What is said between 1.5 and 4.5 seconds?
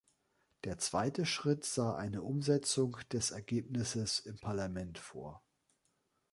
sah eine Umsetzung des Ergebnisses im